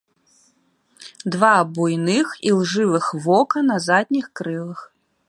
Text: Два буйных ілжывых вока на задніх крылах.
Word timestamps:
Два 1.35 1.51
буйных 1.75 2.27
ілжывых 2.53 3.05
вока 3.27 3.67
на 3.69 3.77
задніх 3.87 4.25
крылах. 4.41 4.79